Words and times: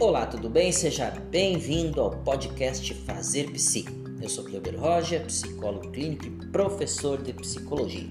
Olá, 0.00 0.24
tudo 0.24 0.48
bem? 0.48 0.72
Seja 0.72 1.10
bem-vindo 1.10 2.00
ao 2.00 2.10
podcast 2.10 2.94
Fazer 3.04 3.50
Psi. 3.50 3.84
Eu 4.22 4.30
sou 4.30 4.42
Cleber 4.44 4.80
Roger, 4.80 5.26
psicólogo 5.26 5.90
clínico 5.90 6.24
e 6.24 6.30
professor 6.46 7.20
de 7.20 7.34
psicologia. 7.34 8.08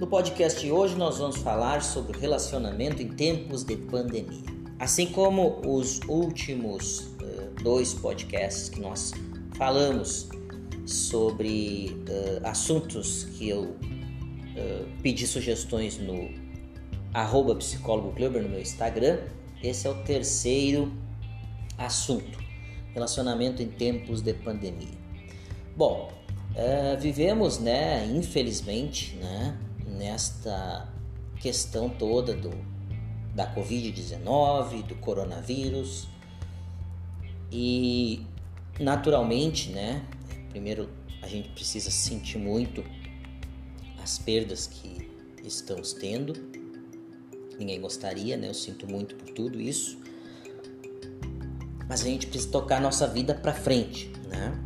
No 0.00 0.06
podcast 0.06 0.60
de 0.60 0.70
hoje 0.70 0.94
nós 0.94 1.18
vamos 1.18 1.38
falar 1.38 1.82
sobre 1.82 2.16
relacionamento 2.16 3.02
em 3.02 3.08
tempos 3.08 3.64
de 3.64 3.76
pandemia. 3.76 4.44
Assim 4.78 5.06
como 5.06 5.60
os 5.66 5.98
últimos 6.06 7.00
uh, 7.00 7.50
dois 7.64 7.92
podcasts 7.92 8.68
que 8.68 8.78
nós 8.78 9.10
falamos 9.56 10.28
sobre 10.86 12.04
uh, 12.08 12.46
assuntos 12.46 13.24
que 13.36 13.48
eu 13.48 13.62
uh, 13.62 14.86
pedi 15.02 15.26
sugestões 15.26 15.98
no 15.98 16.30
arroba 17.12 17.56
psicólogo 17.56 18.14
no 18.16 18.48
meu 18.48 18.60
Instagram, 18.60 19.18
esse 19.62 19.86
é 19.86 19.90
o 19.90 20.02
terceiro 20.02 20.92
assunto, 21.78 22.38
relacionamento 22.94 23.62
em 23.62 23.68
tempos 23.68 24.20
de 24.22 24.32
pandemia. 24.34 24.96
Bom, 25.76 26.10
uh, 26.52 27.00
vivemos, 27.00 27.58
né, 27.58 28.06
infelizmente, 28.06 29.14
né, 29.16 29.58
nesta 29.86 30.88
questão 31.40 31.88
toda 31.88 32.34
do, 32.34 32.50
da 33.34 33.52
Covid-19, 33.54 34.82
do 34.84 34.94
coronavírus 34.96 36.08
e 37.52 38.24
naturalmente, 38.80 39.70
né, 39.70 40.04
primeiro 40.50 40.88
a 41.22 41.28
gente 41.28 41.48
precisa 41.50 41.90
sentir 41.90 42.38
muito 42.38 42.84
as 44.02 44.18
perdas 44.18 44.66
que 44.66 45.10
estamos 45.44 45.92
tendo 45.92 46.55
ninguém 47.58 47.80
gostaria, 47.80 48.36
né? 48.36 48.48
Eu 48.48 48.54
sinto 48.54 48.86
muito 48.86 49.14
por 49.14 49.28
tudo 49.30 49.60
isso. 49.60 49.98
Mas 51.88 52.00
a 52.00 52.04
gente 52.04 52.26
precisa 52.26 52.50
tocar 52.50 52.78
a 52.78 52.80
nossa 52.80 53.06
vida 53.06 53.34
para 53.34 53.52
frente, 53.52 54.10
né? 54.28 54.58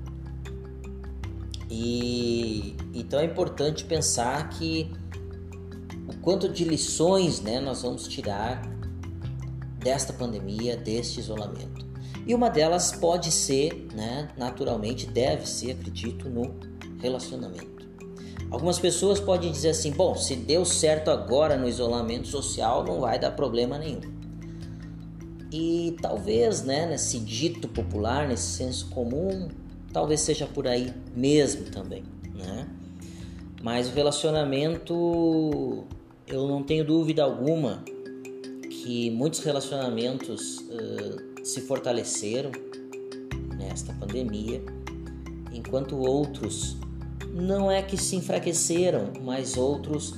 E 1.71 2.75
então 2.93 3.21
é 3.21 3.25
importante 3.25 3.85
pensar 3.85 4.49
que 4.51 4.91
o 6.09 6.17
quanto 6.21 6.49
de 6.49 6.65
lições, 6.65 7.41
né, 7.41 7.61
nós 7.61 7.83
vamos 7.83 8.09
tirar 8.09 8.63
desta 9.79 10.13
pandemia, 10.13 10.77
deste 10.77 11.21
isolamento. 11.21 11.87
E 12.27 12.35
uma 12.35 12.51
delas 12.51 12.93
pode 12.93 13.31
ser, 13.31 13.87
né, 13.95 14.29
naturalmente 14.37 15.07
deve 15.07 15.47
ser, 15.49 15.73
acredito, 15.73 16.29
no 16.29 16.55
relacionamento. 17.01 17.80
Algumas 18.51 18.79
pessoas 18.79 19.21
podem 19.21 19.53
dizer 19.53 19.71
assim: 19.71 19.93
bom, 19.93 20.15
se 20.17 20.35
deu 20.35 20.65
certo 20.65 21.11
agora 21.11 21.57
no 21.57 21.69
isolamento 21.69 22.27
social, 22.27 22.85
não 22.85 23.01
vai 23.01 23.19
dar 23.19 23.31
problema 23.31 23.79
nenhum. 23.79 24.01
E 25.53 25.97
talvez, 26.01 26.63
né, 26.63 26.87
nesse 26.87 27.19
dito 27.19 27.69
popular, 27.69 28.29
nesse 28.29 28.57
senso 28.57 28.89
comum, 28.91 29.49
talvez 29.93 30.21
seja 30.21 30.47
por 30.47 30.67
aí 30.67 30.93
mesmo 31.15 31.65
também, 31.67 32.05
né? 32.35 32.69
Mas 33.63 33.89
o 33.89 33.93
relacionamento, 33.93 35.85
eu 36.27 36.49
não 36.49 36.63
tenho 36.63 36.85
dúvida 36.85 37.23
alguma 37.23 37.85
que 38.71 39.11
muitos 39.11 39.41
relacionamentos 39.41 40.59
uh, 40.59 41.45
se 41.45 41.61
fortaleceram 41.63 42.51
nesta 43.57 43.93
pandemia, 43.93 44.63
enquanto 45.53 45.99
outros 45.99 46.77
não 47.41 47.71
é 47.71 47.83
que 47.83 47.97
se 47.97 48.17
enfraqueceram, 48.17 49.13
mas 49.23 49.57
outros 49.57 50.15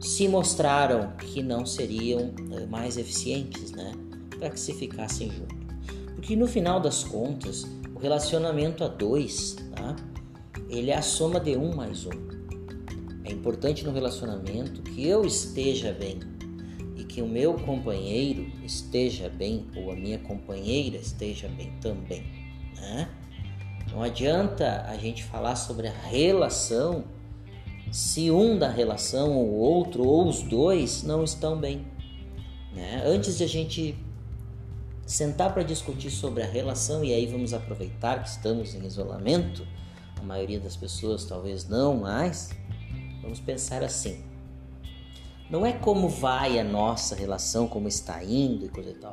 se 0.00 0.26
mostraram 0.26 1.12
que 1.16 1.42
não 1.42 1.64
seriam 1.64 2.32
eh, 2.52 2.66
mais 2.66 2.96
eficientes, 2.96 3.70
né? 3.70 3.92
Para 4.38 4.50
que 4.50 4.58
se 4.58 4.74
ficassem 4.74 5.30
juntos. 5.30 5.56
Porque 6.14 6.34
no 6.34 6.46
final 6.46 6.80
das 6.80 7.04
contas, 7.04 7.64
o 7.94 7.98
relacionamento 7.98 8.82
a 8.82 8.88
dois, 8.88 9.56
tá? 9.74 9.94
Ele 10.68 10.90
é 10.90 10.96
a 10.96 11.02
soma 11.02 11.38
de 11.38 11.56
um 11.56 11.74
mais 11.74 12.06
um. 12.06 12.10
É 13.24 13.30
importante 13.30 13.84
no 13.84 13.92
relacionamento 13.92 14.82
que 14.82 15.06
eu 15.06 15.24
esteja 15.24 15.92
bem 15.92 16.18
e 16.96 17.04
que 17.04 17.22
o 17.22 17.28
meu 17.28 17.54
companheiro 17.54 18.50
esteja 18.64 19.28
bem 19.28 19.66
ou 19.76 19.92
a 19.92 19.96
minha 19.96 20.18
companheira 20.18 20.96
esteja 20.96 21.48
bem 21.48 21.72
também, 21.80 22.24
né? 22.76 23.08
Não 23.90 24.02
adianta 24.02 24.84
a 24.88 24.96
gente 24.96 25.24
falar 25.24 25.56
sobre 25.56 25.88
a 25.88 25.92
relação 25.92 27.04
se 27.90 28.30
um 28.30 28.58
da 28.58 28.70
relação 28.70 29.36
ou 29.36 29.52
outro 29.52 30.06
ou 30.06 30.26
os 30.26 30.42
dois 30.42 31.02
não 31.02 31.22
estão 31.22 31.58
bem. 31.58 31.84
Né? 32.74 33.02
Antes 33.04 33.36
de 33.36 33.44
a 33.44 33.46
gente 33.46 33.94
sentar 35.06 35.52
para 35.52 35.62
discutir 35.62 36.10
sobre 36.10 36.42
a 36.42 36.46
relação, 36.46 37.04
e 37.04 37.12
aí 37.12 37.26
vamos 37.26 37.52
aproveitar 37.52 38.22
que 38.22 38.28
estamos 38.30 38.74
em 38.74 38.86
isolamento, 38.86 39.66
a 40.18 40.22
maioria 40.22 40.58
das 40.58 40.74
pessoas 40.74 41.26
talvez 41.26 41.68
não 41.68 41.98
mais, 41.98 42.50
vamos 43.20 43.40
pensar 43.40 43.82
assim. 43.82 44.24
Não 45.50 45.66
é 45.66 45.72
como 45.72 46.08
vai 46.08 46.58
a 46.58 46.64
nossa 46.64 47.14
relação, 47.14 47.68
como 47.68 47.88
está 47.88 48.24
indo 48.24 48.64
e 48.64 48.68
coisa 48.70 48.90
e 48.90 48.94
tal, 48.94 49.12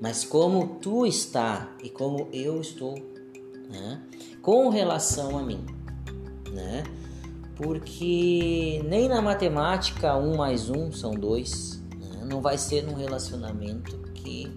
mas 0.00 0.24
como 0.24 0.78
tu 0.80 1.04
está 1.04 1.76
e 1.82 1.90
como 1.90 2.26
eu 2.32 2.58
estou 2.58 2.94
né? 3.70 4.02
com 4.44 4.68
relação 4.68 5.38
a 5.38 5.42
mim, 5.42 5.64
né? 6.52 6.84
Porque 7.56 8.82
nem 8.84 9.08
na 9.08 9.22
matemática 9.22 10.16
um 10.16 10.36
mais 10.36 10.68
um 10.68 10.92
são 10.92 11.12
dois, 11.12 11.82
né? 11.98 12.26
não 12.28 12.42
vai 12.42 12.58
ser 12.58 12.82
num 12.82 12.94
relacionamento 12.94 13.96
que 14.12 14.52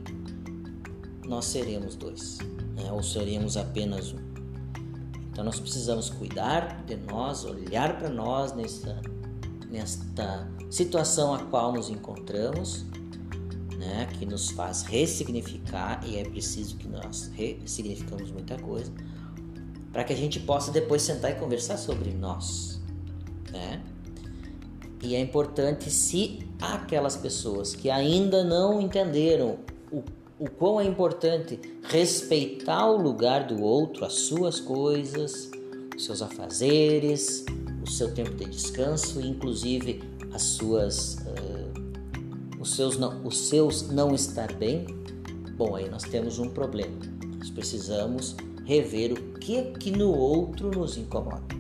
nós 1.26 1.46
seremos 1.46 1.96
dois, 1.96 2.40
né? 2.76 2.92
ou 2.92 3.02
seremos 3.02 3.56
apenas 3.56 4.12
um. 4.14 4.28
Então 5.32 5.46
nós 5.46 5.60
precisamos 5.60 6.10
cuidar 6.10 6.84
de 6.86 6.98
nós, 6.98 7.46
olhar 7.46 7.98
para 7.98 8.10
nós 8.10 8.54
nessa, 8.54 9.00
nesta 9.70 10.50
situação 10.70 11.34
a 11.34 11.44
qual 11.44 11.72
nos 11.72 11.90
encontramos, 11.90 12.86
né, 13.78 14.08
que 14.18 14.26
nos 14.26 14.50
faz 14.50 14.82
ressignificar 14.82 16.02
e 16.06 16.18
é 16.18 16.24
preciso 16.24 16.78
que 16.78 16.88
nós 16.88 17.32
ressignificamos 17.36 18.32
muita 18.32 18.58
coisa 18.58 18.92
para 19.92 20.04
que 20.04 20.14
a 20.14 20.16
gente 20.16 20.40
possa 20.40 20.72
depois 20.72 21.02
sentar 21.02 21.32
e 21.32 21.36
conversar 21.36 21.78
sobre 21.78 22.12
nós, 22.12 22.82
né? 23.52 23.82
E 25.02 25.16
é 25.16 25.20
importante 25.20 25.90
se 25.90 26.40
aquelas 26.62 27.16
pessoas 27.16 27.76
que 27.76 27.90
ainda 27.90 28.44
não 28.44 28.82
entenderam 28.82 29.60
o, 29.92 30.04
o 30.40 30.50
quão 30.50 30.82
é 30.82 30.86
importante 30.86 31.60
respeitar 31.84 32.90
o 32.90 32.98
lugar 32.98 33.46
do 33.46 33.62
outro, 33.62 34.06
as 34.06 34.14
suas 34.14 34.60
coisas, 34.60 35.50
os 35.96 36.04
seus 36.04 36.22
afazeres, 36.22 37.46
o 37.82 37.90
seu 37.90 38.14
tempo 38.14 38.34
de 38.36 38.46
descanso, 38.46 39.22
inclusive 39.22 40.04
as 40.34 40.42
suas, 40.42 41.16
uh, 41.20 41.57
os, 42.68 42.76
seus 42.76 42.98
não, 42.98 43.22
os 43.24 43.38
seus 43.48 43.90
não 43.90 44.14
estar 44.14 44.52
bem, 44.54 44.86
bom, 45.56 45.76
aí 45.76 45.90
nós 45.90 46.04
temos 46.04 46.38
um 46.38 46.50
problema. 46.50 47.00
Nós 47.38 47.50
precisamos 47.50 48.36
rever 48.66 49.14
o 49.14 49.40
que 49.40 49.72
que 49.72 49.90
no 49.90 50.12
outro 50.12 50.70
nos 50.70 50.98
incomoda. 50.98 51.56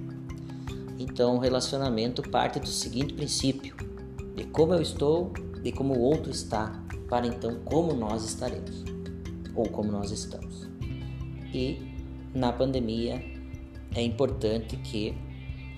Então, 0.99 1.37
o 1.37 1.39
relacionamento 1.39 2.21
parte 2.21 2.59
do 2.59 2.67
seguinte 2.67 3.13
princípio: 3.13 3.73
de 4.35 4.43
como 4.43 4.73
eu 4.73 4.81
estou, 4.81 5.31
de 5.63 5.71
como 5.71 5.95
o 5.95 6.01
outro 6.01 6.29
está, 6.29 6.83
para 7.07 7.25
então 7.25 7.57
como 7.63 7.93
nós 7.93 8.25
estaremos 8.25 8.83
ou 9.55 9.69
como 9.69 9.89
nós 9.89 10.11
estamos. 10.11 10.67
E 11.53 11.79
na 12.35 12.51
pandemia 12.51 13.23
é 13.95 14.01
importante 14.01 14.75
que 14.75 15.17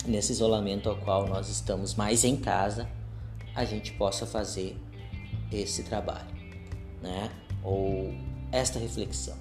nesse 0.08 0.32
isolamento 0.32 0.90
ao 0.90 0.98
qual 0.98 1.28
nós 1.28 1.50
estamos 1.50 1.94
mais 1.94 2.24
em 2.24 2.36
casa, 2.36 2.90
a 3.54 3.64
gente 3.64 3.94
possa 3.94 4.26
fazer 4.26 4.76
esse 5.52 5.84
trabalho, 5.84 6.28
né? 7.02 7.30
Ou 7.64 8.14
esta 8.52 8.80
reflexão. 8.80 9.38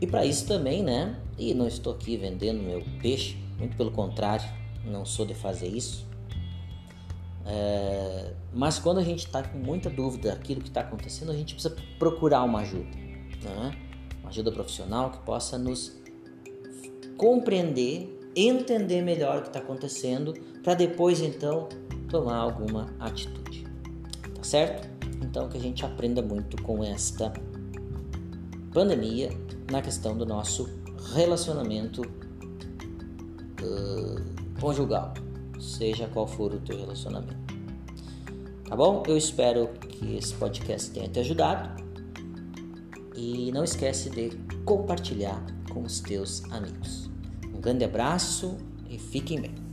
E 0.00 0.06
para 0.06 0.24
isso 0.24 0.46
também, 0.46 0.82
né? 0.82 1.16
E 1.38 1.54
não 1.54 1.66
estou 1.66 1.94
aqui 1.94 2.16
vendendo 2.16 2.62
meu 2.62 2.82
peixe, 3.00 3.36
muito 3.58 3.76
pelo 3.76 3.90
contrário, 3.90 4.46
não 4.84 5.04
sou 5.04 5.24
de 5.24 5.34
fazer 5.34 5.68
isso. 5.68 6.06
É, 7.46 8.32
mas 8.52 8.78
quando 8.78 8.98
a 8.98 9.04
gente 9.04 9.26
está 9.26 9.42
com 9.42 9.58
muita 9.58 9.88
dúvida 9.88 10.30
daquilo 10.30 10.60
que 10.60 10.68
está 10.68 10.80
acontecendo, 10.80 11.30
a 11.30 11.34
gente 11.34 11.54
precisa 11.54 11.74
procurar 11.98 12.42
uma 12.42 12.60
ajuda, 12.60 12.96
né? 13.42 13.72
uma 14.20 14.30
ajuda 14.30 14.50
profissional 14.50 15.10
que 15.10 15.18
possa 15.18 15.56
nos 15.56 15.96
compreender, 17.16 18.12
entender 18.34 19.00
melhor 19.00 19.38
o 19.38 19.42
que 19.42 19.48
está 19.48 19.60
acontecendo, 19.60 20.34
para 20.62 20.74
depois 20.74 21.20
então 21.20 21.68
tomar 22.10 22.36
alguma 22.36 22.92
atitude, 22.98 23.55
certo? 24.46 24.88
Então 25.22 25.48
que 25.48 25.58
a 25.58 25.60
gente 25.60 25.84
aprenda 25.84 26.22
muito 26.22 26.62
com 26.62 26.82
esta 26.84 27.32
pandemia 28.72 29.30
na 29.70 29.82
questão 29.82 30.16
do 30.16 30.24
nosso 30.24 30.68
relacionamento 31.14 32.02
uh, 33.62 34.60
conjugal, 34.60 35.14
seja 35.58 36.06
qual 36.08 36.26
for 36.26 36.54
o 36.54 36.60
teu 36.60 36.78
relacionamento. 36.78 37.54
Tá 38.68 38.76
bom? 38.76 39.02
Eu 39.06 39.16
espero 39.16 39.68
que 39.68 40.16
esse 40.16 40.34
podcast 40.34 40.90
tenha 40.90 41.08
te 41.08 41.20
ajudado. 41.20 41.84
e 43.16 43.50
não 43.50 43.64
esquece 43.64 44.10
de 44.10 44.30
compartilhar 44.64 45.42
com 45.72 45.82
os 45.82 46.00
teus 46.00 46.44
amigos. 46.52 47.08
Um 47.54 47.60
grande 47.60 47.84
abraço 47.84 48.58
e 48.90 48.98
fiquem 48.98 49.40
bem. 49.40 49.65